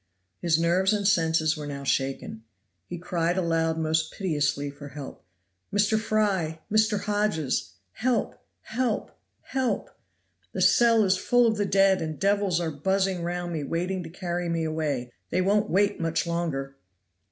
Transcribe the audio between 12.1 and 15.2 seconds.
devils are buzzing round me waiting to carry me away